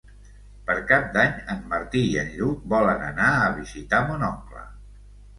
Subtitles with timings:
[0.67, 4.65] Per Cap d'Any en Martí i en Lluc volen anar a visitar mon oncle.